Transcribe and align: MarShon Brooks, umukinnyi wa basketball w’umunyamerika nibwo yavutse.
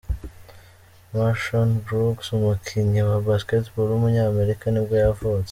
MarShon 1.13 1.69
Brooks, 1.85 2.27
umukinnyi 2.37 3.01
wa 3.09 3.17
basketball 3.27 3.87
w’umunyamerika 3.89 4.63
nibwo 4.69 4.95
yavutse. 5.05 5.39